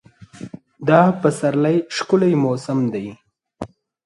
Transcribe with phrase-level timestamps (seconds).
[0.87, 3.07] دا پسرلی ښکلی موسم دی.